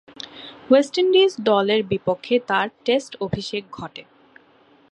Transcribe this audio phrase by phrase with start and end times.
[0.69, 4.03] West Indies দলের বিপক্ষে তার টেস্ট অভিষেক ঘটে।